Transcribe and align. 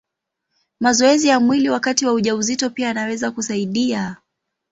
Mazoezi 0.79 1.27
ya 1.27 1.39
mwili 1.39 1.69
wakati 1.69 2.05
wa 2.05 2.13
ujauzito 2.13 2.69
pia 2.69 2.87
yanaweza 2.87 3.31
kusaidia. 3.31 4.17